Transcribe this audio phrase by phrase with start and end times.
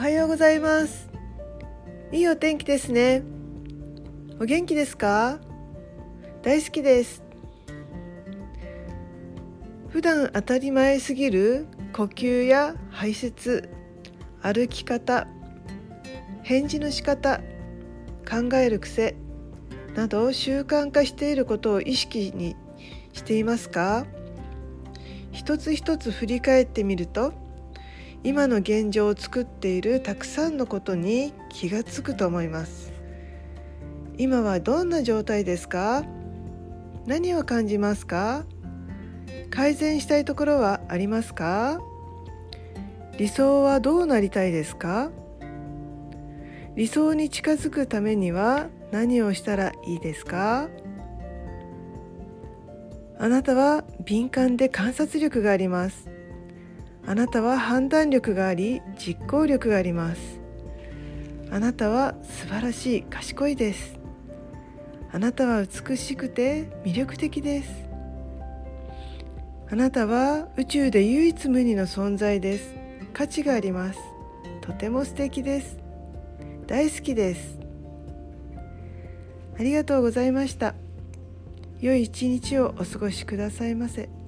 [0.00, 1.10] はようございます。
[2.10, 3.22] いいお天気ですね。
[4.40, 5.38] お元気ですか？
[6.40, 7.22] 大好きです。
[9.90, 13.68] 普段当たり前すぎる呼吸や排泄
[14.40, 15.28] 歩き方
[16.44, 17.42] 返事の仕方
[18.26, 19.16] 考える癖
[19.94, 22.56] など習慣化していることを意識に
[23.12, 24.06] していますか？
[25.30, 27.34] 一つ一つ振り返ってみると
[28.22, 32.92] 今の現状を作っているたくさんのことに気がつくと思います。
[34.18, 36.04] 今はどんな状態ですか？
[37.06, 38.44] 何を感じますか？
[39.48, 41.80] 改善したいところはありますか？
[43.16, 45.10] 理想はどうなりたいですか？
[46.76, 50.68] 理想に近づくためには何をしたらいいですか？
[53.18, 56.10] あなたは敏感で観察力があります。
[57.06, 60.40] あなたは判断力があり実行力があります。
[61.50, 63.98] あなたは素晴らしい賢いです。
[65.12, 67.70] あなたは美しくて魅力的です。
[69.70, 72.74] あなたは宇宙で唯一無二の存在です。
[73.12, 73.98] 価値があります。
[74.60, 75.78] とても素敵です。
[76.66, 77.58] 大好きです。
[79.58, 80.74] ありがとうございました。
[81.80, 84.19] 良い一日をお過ごしくださいませ。